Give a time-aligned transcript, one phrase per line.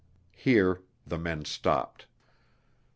[0.35, 2.07] Here the men stopped.